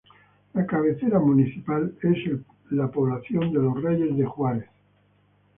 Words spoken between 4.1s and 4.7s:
de Juárez.